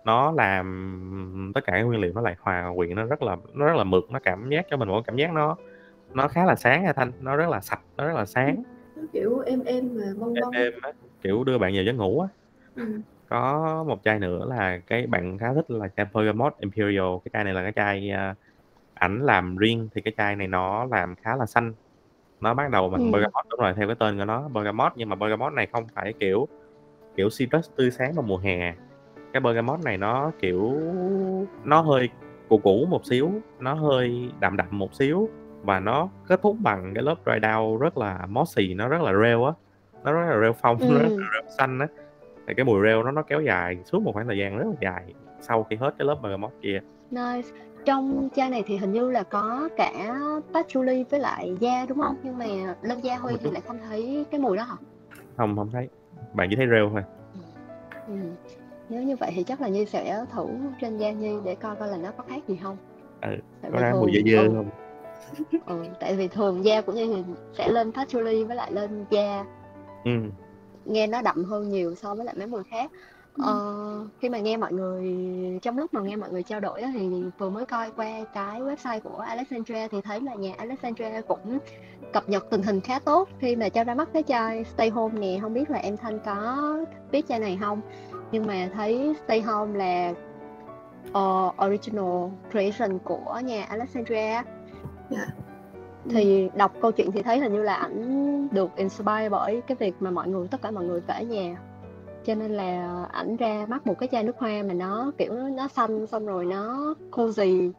[0.05, 3.65] nó làm tất cả các nguyên liệu nó lại hòa quyện nó rất là nó
[3.65, 5.55] rất là mượt nó cảm giác cho mình một cảm giác nó
[6.13, 8.63] nó khá là sáng nha thanh nó rất là sạch nó rất là sáng.
[9.13, 12.27] kiểu êm êm mà bông bông êm á kiểu đưa bạn vào giấc ngủ á.
[12.75, 13.01] Ừ.
[13.29, 17.43] có một chai nữa là cái bạn khá thích là chai Bergamot Imperial cái chai
[17.43, 18.37] này là cái chai uh,
[18.93, 21.73] ảnh làm riêng thì cái chai này nó làm khá là xanh.
[22.41, 23.11] Nó bắt đầu bằng ừ.
[23.11, 24.91] bergamot đúng rồi theo cái tên của nó bergamot.
[24.95, 26.47] Nhưng mà bergamot này không phải kiểu
[27.15, 28.73] kiểu citrus tươi sáng vào mùa hè
[29.33, 30.73] cái bergamot này nó kiểu
[31.63, 32.09] nó hơi
[32.49, 35.29] củ củ một xíu nó hơi đậm đậm một xíu
[35.63, 39.13] và nó kết thúc bằng cái lớp dry down rất là mossy nó rất là
[39.23, 39.51] rêu á
[40.03, 40.87] nó rất là rêu phong ừ.
[40.93, 41.87] rất là rêu xanh á.
[42.47, 44.75] Thì cái mùi rêu nó nó kéo dài suốt một khoảng thời gian rất là
[44.81, 46.81] dài sau khi hết cái lớp bergamot kia.
[47.11, 47.49] Nice.
[47.85, 50.19] Trong chai này thì hình như là có cả
[50.53, 52.15] patchouli với lại da đúng không?
[52.23, 52.45] Nhưng mà
[52.81, 54.75] lên da huy thì lại không thấy cái mùi đó hả?
[55.37, 55.89] Không không thấy.
[56.33, 57.03] Bạn chỉ thấy rêu thôi.
[58.07, 58.13] Ừ.
[58.91, 60.47] nếu như vậy thì chắc là nhi sẽ thử
[60.81, 62.77] trên da nhi để coi coi là nó có khác gì không.
[63.21, 63.29] Ừ,
[63.73, 64.49] có ra mùi dơ dơ ừ.
[64.55, 64.69] không?
[65.65, 67.23] Ừ, tại vì thường da của nhi thì
[67.53, 69.45] sẽ lên patchouli với lại lên da.
[70.05, 70.11] Ừ.
[70.85, 72.91] nghe nó đậm hơn nhiều so với lại mấy mùi khác.
[73.37, 75.15] Ờ, khi mà nghe mọi người
[75.61, 78.99] trong lúc mà nghe mọi người trao đổi thì vừa mới coi qua cái website
[78.99, 81.59] của Alexandria thì thấy là nhà Alexandria cũng
[82.13, 83.29] cập nhật tình hình khá tốt.
[83.39, 86.19] Khi mà cho ra mắt cái chai Stay Home nè không biết là em Thanh
[86.25, 86.77] có
[87.11, 87.81] biết chai này không
[88.31, 90.13] nhưng mà thấy Stay Home là
[91.09, 94.45] uh, original creation của nhà Alexandria yeah.
[95.09, 95.27] Dạ.
[96.09, 99.95] thì đọc câu chuyện thì thấy hình như là ảnh được inspire bởi cái việc
[99.99, 101.57] mà mọi người tất cả mọi người kể nhà
[102.25, 105.67] cho nên là ảnh ra mắt một cái chai nước hoa mà nó kiểu nó
[105.67, 107.71] xanh xong rồi nó cozy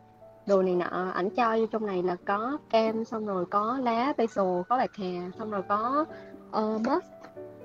[0.47, 4.13] đồ này nọ ảnh cho vô trong này là có cam xong rồi có lá
[4.19, 6.05] basil có lạc hà xong rồi có
[6.51, 7.12] uh, musk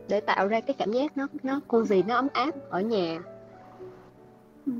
[0.09, 3.19] để tạo ra cái cảm giác nó nó cozy nó ấm áp ở nhà.
[4.65, 4.73] Ừ.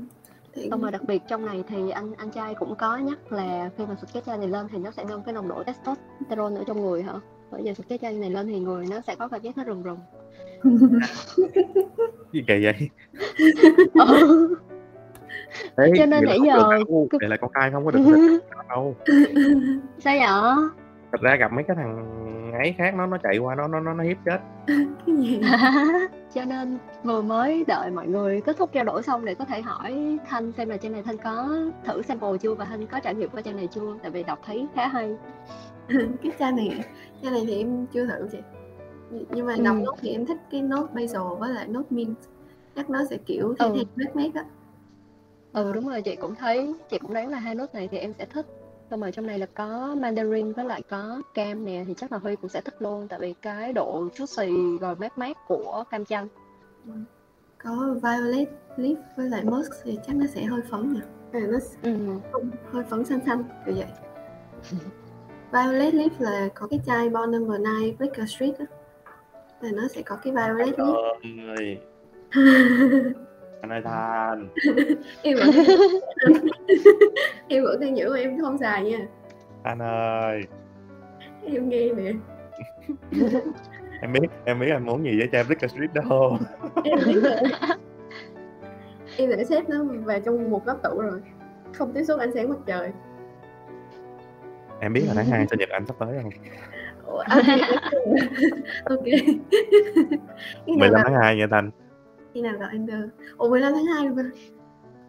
[0.70, 3.86] xong rồi đặc biệt trong này thì anh anh trai cũng có nhắc là khi
[3.86, 6.64] mà sụt cái chai này lên thì nó sẽ nâng cái nồng độ testosterone ở
[6.66, 7.12] trong người hả?
[7.50, 9.64] Bởi vì sụt cái chai này lên thì người nó sẽ có cảm giác nó
[9.64, 9.98] rùng rùng.
[12.32, 12.88] Gì kỳ vậy?
[13.94, 14.56] Ừ.
[15.76, 16.68] Đấy, cho nên nãy giờ
[17.20, 18.00] đây là con trai không có được
[18.68, 18.96] đâu.
[19.98, 20.26] Sao vậy
[21.12, 22.18] thật ra gặp mấy cái thằng
[22.52, 24.38] ấy khác nó nó chạy qua nó nó nó, nó hiếp chết.
[26.34, 29.62] Cho nên vừa mới đợi mọi người kết thúc trao đổi xong để có thể
[29.62, 31.48] hỏi thanh xem là trên này thanh có
[31.84, 34.38] thử sample chưa và thanh có trải nghiệm qua trên này chưa tại vì đọc
[34.46, 35.16] thấy khá hay.
[36.22, 36.84] Cái chai này
[37.22, 38.38] chai này thì em chưa thử chị.
[39.30, 39.82] Nhưng mà đọc ừ.
[39.84, 42.18] nốt thì em thích cái nốt basil với lại nốt mint.
[42.76, 43.84] Chắc nó sẽ kiểu thế ừ.
[43.96, 44.44] mát mát á.
[45.52, 48.12] Ừ đúng rồi chị cũng thấy chị cũng đoán là hai nốt này thì em
[48.12, 48.46] sẽ thích
[48.90, 52.18] xong rồi trong này là có mandarin với lại có cam nè thì chắc là
[52.18, 56.04] huy cũng sẽ thích luôn tại vì cái độ juicy rồi mát mát của cam
[56.04, 56.28] chanh.
[57.58, 61.00] Có violet leaf với lại musk thì chắc nó sẽ hơi phấn nhỉ?
[61.32, 61.96] À, nó ừ.
[62.72, 63.86] hơi phấn xanh xanh kiểu vậy.
[65.52, 68.64] Violet leaf là có cái chai Bond number 9 Blicker Street á.
[69.60, 70.74] Là nó sẽ có cái violet
[71.56, 71.78] ơi
[73.60, 74.48] anh ơi than
[75.22, 75.50] em vẫn
[77.48, 78.98] em vẫn đang nhớ em không xài nha.
[79.62, 80.42] Anh ơi.
[81.46, 82.12] Em nghe nè.
[84.00, 86.38] Em biết em biết anh muốn gì với chai Blicker Street đó
[86.84, 87.36] em biết rồi.
[89.16, 91.20] Em đã xếp nó vào trong một góc tủ rồi.
[91.74, 92.90] Không tiếp xúc ánh sáng mặt trời.
[94.80, 96.30] Em biết là tháng 2 sinh nhật anh sắp tới không
[97.06, 97.42] Ủa, à,
[98.84, 99.04] ok.
[100.66, 101.70] 15 tháng 2 nha Thành
[102.38, 103.08] khi nào gọi anh được?
[103.36, 104.30] Ủa 15 tháng 2 luôn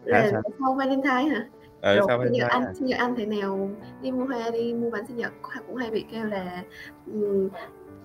[0.04, 0.42] là sao?
[0.60, 1.48] sau Valentine hả?
[1.80, 3.70] Ừ, Rồi, sau Valentine anh sinh nhật anh thế nào
[4.02, 5.32] đi mua hoa đi mua bánh sinh nhật.
[5.66, 6.62] Cũng hay bị kêu là
[7.06, 7.48] um,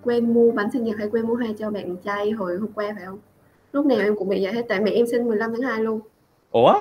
[0.04, 2.94] quên mua bánh sinh nhật hay quên mua hoa cho bạn trai hồi hôm qua
[2.96, 3.20] phải không?
[3.72, 6.00] Lúc nào em cũng bị vậy hết tại mẹ em sinh 15 tháng 2 luôn.
[6.52, 6.80] Ủa?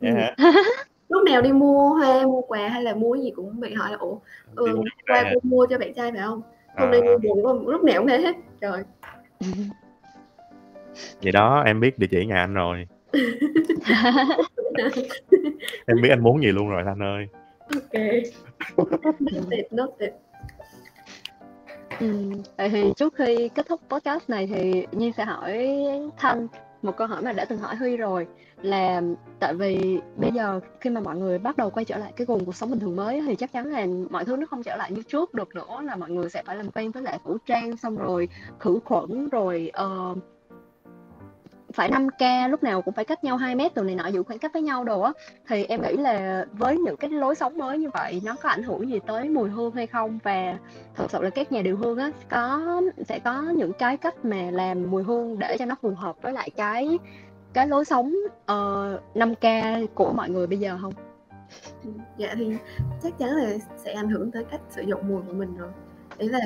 [0.00, 0.16] Vậy ừ.
[0.16, 0.34] hả?
[1.08, 3.96] Lúc nào đi mua hoa mua quà hay là mua gì cũng bị hỏi là
[3.96, 4.16] ủa
[4.56, 4.66] ừ,
[5.06, 6.42] qua cô mua cho bạn trai phải không?
[6.76, 8.82] Hôm nay mua buồn lúc nào cũng thế hết trời
[11.22, 12.86] vậy đó em biết địa chỉ nhà anh rồi.
[15.86, 17.26] Em biết anh muốn gì luôn rồi thanh ơi.
[17.74, 18.02] Ok.
[19.20, 20.10] Noted noted
[22.00, 25.76] Ừ, vậy thì trước khi kết thúc podcast này thì Nhi sẽ hỏi
[26.16, 26.46] Thanh
[26.82, 28.26] một câu hỏi mà đã từng hỏi Huy rồi
[28.62, 29.02] là
[29.40, 32.44] tại vì bây giờ khi mà mọi người bắt đầu quay trở lại cái guồng
[32.44, 34.92] cuộc sống bình thường mới thì chắc chắn là mọi thứ nó không trở lại
[34.92, 37.76] như trước được nữa là mọi người sẽ phải làm quen với lại khẩu trang
[37.76, 38.28] xong rồi
[38.60, 40.18] khử khuẩn rồi uh,
[41.74, 44.38] phải 5K lúc nào cũng phải cách nhau 2 mét từ này nọ giữ khoảng
[44.38, 45.12] cách với nhau đồ á.
[45.48, 48.62] Thì em nghĩ là với những cái lối sống mới như vậy nó có ảnh
[48.62, 50.18] hưởng gì tới mùi hương hay không?
[50.22, 50.58] Và
[50.94, 54.50] thật sự là các nhà điều hương á có sẽ có những cái cách mà
[54.50, 56.98] làm mùi hương để cho nó phù hợp với lại cái
[57.52, 58.14] cái lối sống
[58.46, 60.92] ờ, uh, 5K của mọi người bây giờ không?
[62.18, 62.56] Dạ thì
[63.02, 65.70] chắc chắn là sẽ ảnh hưởng tới cách sử dụng mùi của mình rồi.
[66.18, 66.40] Đấy là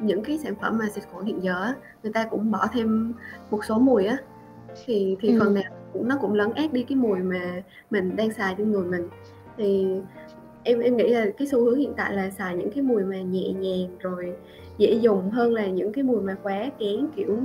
[0.00, 3.14] những cái sản phẩm mà xịt khuẩn hiện giờ người ta cũng bỏ thêm
[3.50, 4.16] một số mùi á
[4.84, 5.36] thì thì ừ.
[5.40, 8.72] phần nào cũng nó cũng lấn át đi cái mùi mà mình đang xài trên
[8.72, 9.08] người mình.
[9.56, 9.86] Thì
[10.62, 13.20] em em nghĩ là cái xu hướng hiện tại là xài những cái mùi mà
[13.20, 14.32] nhẹ nhàng rồi
[14.78, 17.38] dễ dùng hơn là những cái mùi mà quá kén kiểu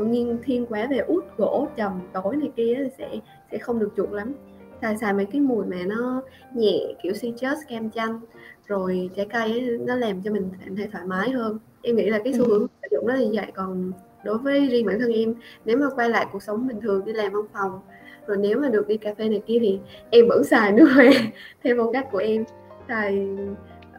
[0.00, 3.08] uh, nghiêng thiên quá về út gỗ trầm tối này kia sẽ
[3.52, 4.32] sẽ không được chuộng lắm.
[4.80, 6.22] Xài xài mấy cái mùi mà nó
[6.54, 8.20] nhẹ kiểu citrus cam chanh
[8.66, 11.58] rồi trái cây ấy, nó làm cho mình cảm thấy thoải mái hơn.
[11.82, 13.92] Em nghĩ là cái xu hướng sử dụng nó là như vậy còn
[14.24, 17.12] đối với riêng bản thân em nếu mà quay lại cuộc sống bình thường đi
[17.12, 17.80] làm văn phòng
[18.26, 19.80] rồi nếu mà được đi cà phê này kia thì
[20.10, 21.10] em vẫn xài nước hoa
[21.64, 22.44] theo phong cách của em.
[22.88, 23.28] Xài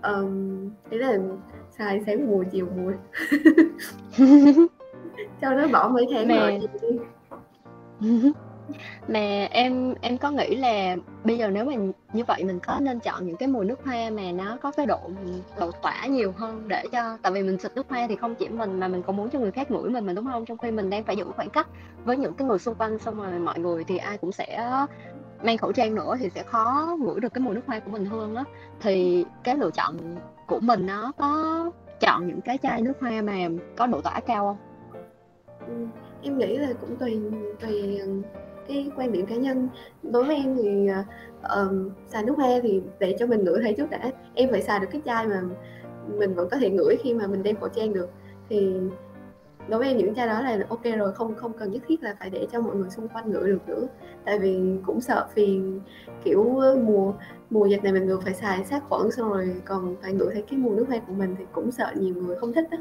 [0.04, 1.18] um, đấy là
[1.78, 2.92] xài sáng mùa chiều mùa
[5.42, 6.60] cho nó bỏ mấy tháng rồi
[9.08, 11.74] mà em em có nghĩ là bây giờ nếu mà
[12.14, 14.86] như vậy mình có nên chọn những cái mùi nước hoa mà nó có cái
[14.86, 15.00] độ
[15.60, 18.50] độ tỏa nhiều hơn để cho tại vì mình xịt nước hoa thì không chỉ
[18.50, 20.72] mình mà mình còn muốn cho người khác ngửi mình mà đúng không trong khi
[20.72, 21.68] mình đang phải giữ khoảng cách
[22.06, 24.72] với những cái người xung quanh xong rồi mọi người thì ai cũng sẽ
[25.44, 28.06] mang khẩu trang nữa thì sẽ khó ngửi được cái mùi nước hoa của mình
[28.06, 28.44] hơn đó
[28.82, 29.96] thì cái lựa chọn
[30.48, 33.34] của mình nó có chọn những cái chai nước hoa mà
[33.78, 34.58] có độ tỏa cao không?
[35.68, 35.88] Ừ,
[36.24, 37.22] em nghĩ là cũng tùy
[37.60, 38.02] tùy
[38.68, 39.70] cái quan điểm cá nhân
[40.04, 40.90] đối với em thì
[41.44, 44.80] uh, xài nước hoa thì để cho mình ngửi thấy trước đã em phải xài
[44.80, 45.42] được cái chai mà
[46.08, 48.10] mình vẫn có thể ngửi khi mà mình đem khẩu trang được
[48.50, 48.74] thì
[49.68, 52.16] đối với em những chai đó là ok rồi không không cần nhất thiết là
[52.20, 53.88] phải để cho mọi người xung quanh ngửi được nữa
[54.26, 55.80] tại vì cũng sợ phiền
[56.24, 56.44] kiểu
[56.84, 57.14] mùa
[57.50, 60.42] mùa dịch này mình vừa phải xài sát khuẩn xong rồi còn phải ngửi thấy
[60.42, 62.78] cái mùi nước hoa của mình thì cũng sợ nhiều người không thích đó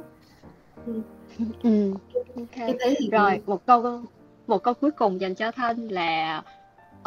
[0.86, 1.00] ừ.
[1.62, 1.92] ừ.
[2.36, 2.76] Okay.
[2.80, 3.10] Thì...
[3.12, 3.82] rồi một câu
[4.50, 6.42] một câu cuối cùng dành cho Thanh là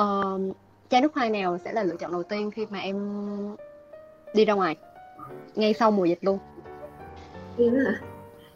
[0.02, 0.56] uh,
[0.90, 2.98] chai nước hoa nào sẽ là lựa chọn đầu tiên khi mà em
[4.34, 4.76] đi ra ngoài
[5.56, 6.40] ngay sau mùa dịch luôn?
[7.58, 8.00] Em hả?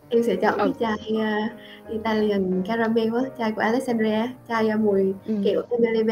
[0.10, 0.71] Em sẽ chọn ừ.
[0.80, 5.36] cái chai uh, Italian caramel á chai của Alexandria chai uh, mùi ừ.
[5.43, 6.12] kiểu MLB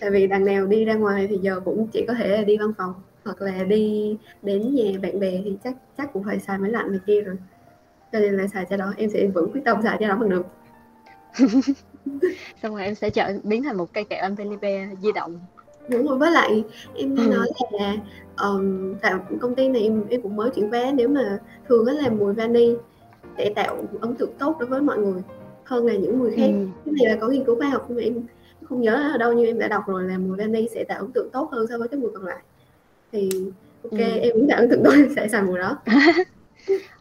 [0.00, 2.72] tại vì đằng nào đi ra ngoài thì giờ cũng chỉ có thể đi văn
[2.78, 2.94] phòng
[3.24, 6.90] hoặc là đi đến nhà bạn bè thì chắc chắc cũng phải xài máy lạnh
[6.90, 7.36] này kia rồi.
[8.12, 10.30] Cho nên là xài cho đó em sẽ vẫn quyết tâm xài cho đó bằng
[10.30, 10.46] được
[12.62, 15.40] xong rồi em sẽ trở biến thành một cây kẹo Ampelipe di động
[15.88, 17.22] đúng rồi với lại em ừ.
[17.22, 17.96] nói là
[18.42, 21.92] um, tại công ty này em, em cũng mới chuyển vé nếu mà thường á
[21.92, 22.74] là mùi vani
[23.36, 25.22] để tạo ấn tượng tốt đối với mọi người
[25.64, 26.66] hơn là những mùi khác ừ.
[26.84, 28.22] cái này là có nghiên cứu khoa học nhưng mà em
[28.64, 31.12] không nhớ ở đâu nhưng em đã đọc rồi là mùi vani sẽ tạo ấn
[31.12, 32.42] tượng tốt hơn so với cái mùi còn lại
[33.12, 33.30] thì
[33.82, 34.18] ok ừ.
[34.20, 35.78] em cũng tạo ấn tượng tốt sẽ xài mùi đó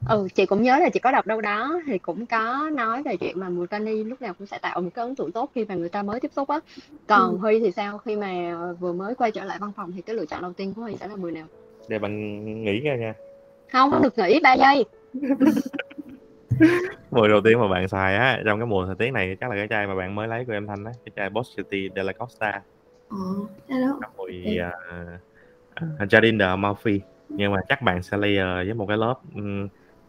[0.10, 3.18] ừ chị cũng nhớ là chị có đọc đâu đó thì cũng có nói về
[3.18, 5.66] chuyện mà mùi vani lúc nào cũng sẽ tạo một cái ấn tượng tốt khi
[5.66, 6.60] mà người ta mới tiếp xúc á.
[7.08, 7.38] Còn ừ.
[7.38, 7.98] huy thì sao?
[7.98, 10.74] Khi mà vừa mới quay trở lại văn phòng thì cái lựa chọn đầu tiên
[10.74, 11.46] của huy sẽ là mùi nào?
[11.88, 13.14] Để bạn nghĩ ra nha.
[13.72, 14.86] Không không được nghĩ ba giây.
[17.12, 19.56] Mùi đầu tiên mà bạn xài á trong cái mùa thời tiết này chắc là
[19.56, 22.04] cái chai mà bạn mới lấy của em thanh á cái chai Boss City de
[22.04, 22.62] la Costa.
[23.10, 23.18] Ờ
[23.68, 24.00] đó.
[24.18, 24.74] Mùi uh,
[25.84, 29.68] uh, Jardin de Amalfi nhưng mà chắc bạn sẽ layer với một cái lớp um,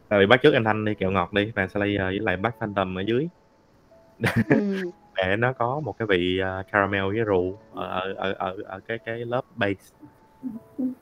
[0.09, 2.37] tại vì bắt trước anh thanh đi kẹo ngọt đi bạn sẽ layer với lại
[2.37, 3.29] bát phantom ở dưới.
[4.51, 4.91] Ừ.
[5.17, 8.99] để nó có một cái vị uh, caramel với rượu ở ở ở ở cái
[8.99, 9.95] cái lớp base.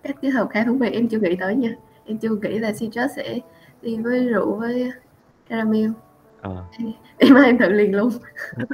[0.03, 1.71] Cách kết hợp khá thú vị em chưa nghĩ tới nha.
[2.07, 3.39] Em chưa nghĩ là citrus sẽ
[3.83, 4.93] đi với rượu với
[5.49, 5.91] caramel.
[6.41, 6.65] Ờ.
[7.19, 8.11] em em thử liền luôn.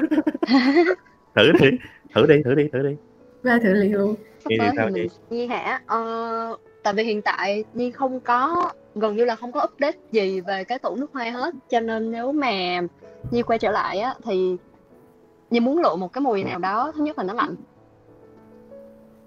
[1.35, 1.71] Thử đi
[2.15, 2.97] thử đi thử đi thử đi.
[3.43, 7.65] Ba thử liền luôn sắp tới thì mình Nhi hả ờ, tại vì hiện tại
[7.75, 11.31] Nhi không có gần như là không có update gì về cái tủ nước hoa
[11.31, 12.81] hết cho nên nếu mà
[13.31, 14.57] Nhi quay trở lại á thì
[15.51, 17.57] Nhi muốn lựa một cái mùi nào đó thứ nhất là nó lạnh.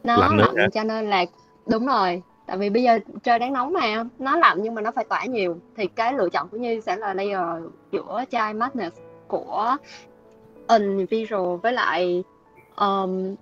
[0.03, 1.25] Nó lạnh, lạnh cho nên là
[1.67, 4.91] đúng rồi tại vì bây giờ trời đang nóng mà nó lạnh nhưng mà nó
[4.91, 8.97] phải tỏa nhiều thì cái lựa chọn của Nhi sẽ là layer giữa chai Madness
[9.27, 9.75] của
[10.67, 12.23] Unvisual với lại
[12.75, 13.35] um,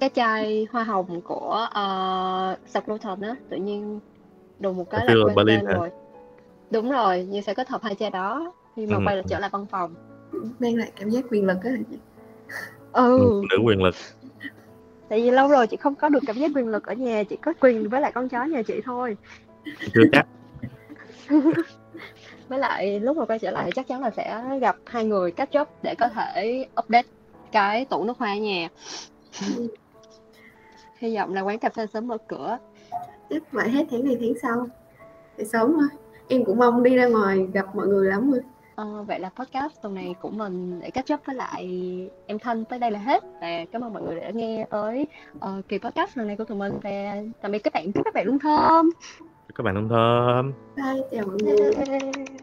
[0.00, 4.00] cái chai hoa hồng của uh, Saccluton á tự nhiên
[4.58, 5.90] đùng một cái là quên tên rồi.
[6.70, 9.02] Đúng rồi như sẽ kết hợp hai chai đó khi mà ừ.
[9.06, 9.94] quay lại trở lại văn phòng.
[10.58, 11.70] Mang lại cảm giác quyền lực á
[12.92, 13.42] ừ.
[13.50, 13.94] Nữ quyền lực.
[15.08, 17.36] Tại vì lâu rồi chị không có được cảm giác quyền lực ở nhà chị
[17.36, 19.16] có quyền với lại con chó nhà chị thôi.
[19.94, 20.26] Chưa chắc.
[22.48, 25.58] Với lại lúc mà quay trở lại chắc chắn là sẽ gặp hai người catch
[25.60, 27.06] up để có thể update
[27.52, 28.68] cái tủ nước hoa nhà
[30.98, 32.58] hy vọng là quán cà phê sớm mở cửa.
[33.30, 34.66] Chắc vậy hết tháng này tháng sau.
[35.36, 35.88] Thì sớm thôi.
[36.28, 38.40] Em cũng mong đi ra ngoài gặp mọi người lắm rồi.
[38.74, 41.68] Ờ, vậy là podcast tuần này của mình để catch up với lại
[42.26, 43.24] em Thanh tới đây là hết.
[43.40, 46.58] Và cảm ơn mọi người đã nghe tới uh, kỳ podcast lần này của tụi
[46.58, 46.72] mình.
[46.82, 46.90] Và
[47.40, 47.92] tạm biệt các bạn.
[47.92, 48.90] Chúc các bạn luôn thơm.
[49.54, 50.52] Các bạn luôn thơm.
[50.76, 51.74] Bye chào mọi người.
[51.74, 52.39] Bye.